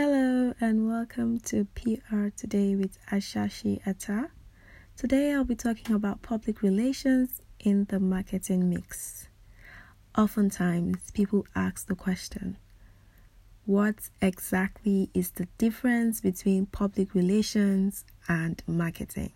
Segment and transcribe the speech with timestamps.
[0.00, 4.28] Hello and welcome to PR Today with Ashashi Atta.
[4.96, 9.26] Today I'll be talking about public relations in the marketing mix.
[10.16, 12.58] Oftentimes, people ask the question
[13.66, 19.32] what exactly is the difference between public relations and marketing?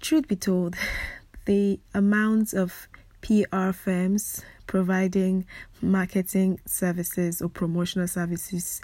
[0.00, 0.76] Truth be told,
[1.44, 2.86] the amount of
[3.20, 5.44] PR firms providing
[5.82, 8.80] marketing services or promotional services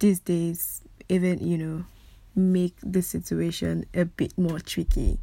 [0.00, 1.84] these days even, you know,
[2.34, 5.18] make the situation a bit more tricky.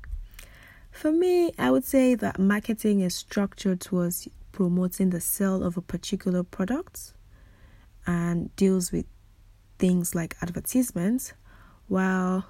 [0.91, 5.81] For me, I would say that marketing is structured towards promoting the sale of a
[5.81, 7.13] particular product
[8.05, 9.05] and deals with
[9.77, 11.33] things like advertisements,
[11.87, 12.45] while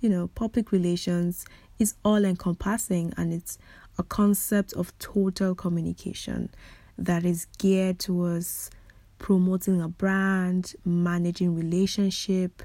[0.00, 1.44] you know, public relations
[1.78, 3.58] is all encompassing and it's
[3.98, 6.50] a concept of total communication
[6.96, 8.70] that is geared towards
[9.18, 12.62] promoting a brand, managing relationship,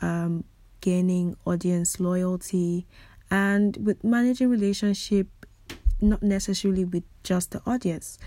[0.00, 0.44] um,
[0.80, 2.86] gaining audience loyalty,
[3.30, 5.28] and with managing relationship,
[6.00, 8.18] not necessarily with just the audience,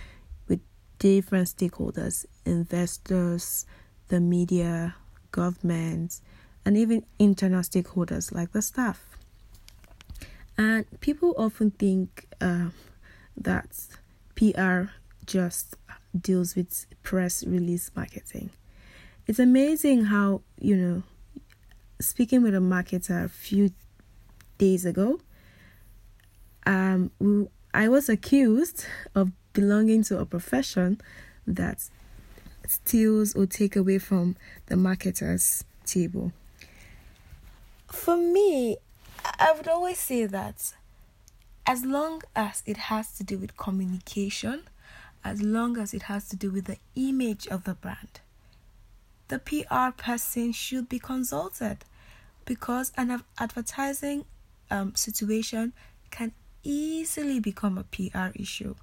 [0.48, 0.62] with
[1.00, 3.66] different stakeholders, investors,
[4.08, 4.96] the media,
[5.32, 6.22] government,
[6.64, 9.16] and even internal stakeholders like the staff.
[10.58, 12.70] And people often think uh,
[13.38, 13.68] that
[14.36, 14.92] PR
[15.26, 15.76] just
[16.20, 18.50] deals with press release marketing.
[19.28, 21.04] It's amazing how, you know,
[22.00, 23.72] speaking with a marketer a few
[24.58, 25.20] days ago,
[26.66, 31.02] um, we, I was accused of belonging to a profession
[31.48, 31.90] that
[32.68, 34.36] steals or take away from
[34.68, 36.32] the marketer's table.
[37.92, 38.78] For me,
[39.40, 40.74] I would always say that
[41.66, 44.64] as long as it has to do with communication,
[45.26, 48.22] as long as it has to do with the image of the brand,
[49.28, 51.80] the PR person should be consulted
[52.46, 54.24] because an advertising
[54.70, 55.74] um, situation
[56.12, 56.32] can
[56.64, 58.76] easily become a PR issue.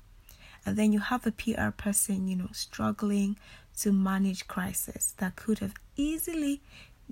[0.67, 3.37] And then you have a PR person, you know, struggling
[3.79, 6.61] to manage crisis that could have easily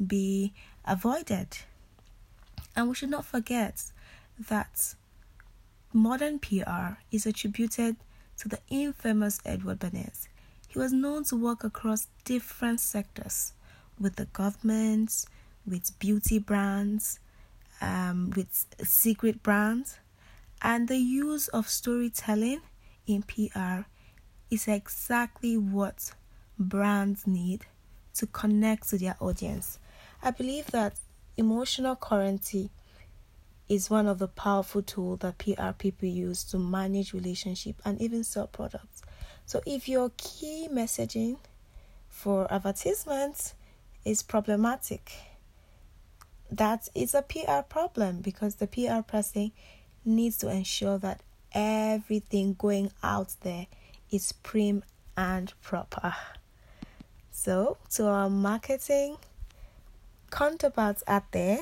[0.06, 0.52] be
[0.84, 1.58] avoided.
[2.74, 3.84] And we should not forget
[4.48, 4.94] that
[5.92, 7.96] modern PR is attributed
[8.40, 10.26] to the infamous Edward Bernays.
[10.66, 13.52] He was known to work across different sectors
[13.98, 15.26] with the government,
[15.66, 17.20] with beauty brands,
[17.82, 19.98] um, with secret brands,
[20.62, 22.62] and the use of storytelling
[23.06, 23.82] in PR
[24.50, 26.12] is exactly what
[26.58, 27.66] brands need
[28.14, 29.78] to connect to their audience.
[30.22, 30.94] I believe that
[31.36, 32.70] emotional currency
[33.70, 38.24] is one of the powerful tools that PR people use to manage relationship and even
[38.24, 39.00] sell products.
[39.46, 41.36] So if your key messaging
[42.08, 43.54] for advertisements
[44.04, 45.12] is problematic,
[46.50, 49.52] that is a PR problem because the PR person
[50.04, 53.68] needs to ensure that everything going out there
[54.10, 54.82] is prim
[55.16, 56.14] and proper.
[57.30, 59.16] So, to our marketing
[60.30, 61.60] counterparts out there,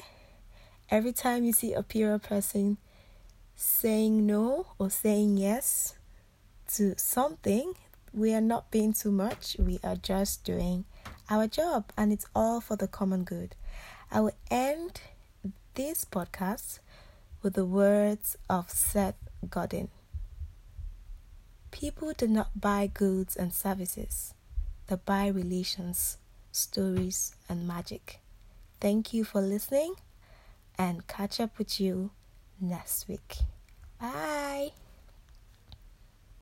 [0.90, 2.78] every time you see a PR person
[3.54, 5.96] saying no or saying yes
[6.74, 7.74] to something,
[8.12, 9.56] we are not being too much.
[9.58, 10.84] We are just doing
[11.28, 13.54] our job, and it's all for the common good.
[14.10, 15.00] I will end
[15.74, 16.78] this podcast
[17.42, 19.16] with the words of Seth
[19.48, 19.88] Godin
[21.70, 24.32] People do not buy goods and services,
[24.86, 26.16] they buy relations,
[26.50, 28.20] stories, and magic.
[28.80, 29.94] Thank you for listening
[30.78, 32.10] and catch up with you
[32.60, 33.38] next week.
[34.00, 34.70] Bye.